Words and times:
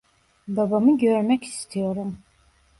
Babamı 0.47 0.97
görmek 0.97 1.43
istiyorum. 1.43 2.17